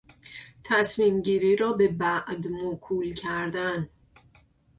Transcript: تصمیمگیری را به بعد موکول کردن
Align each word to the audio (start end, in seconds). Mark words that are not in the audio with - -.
تصمیمگیری 0.63 1.55
را 1.55 1.73
به 1.73 1.87
بعد 1.87 2.47
موکول 2.47 3.13
کردن 3.13 3.89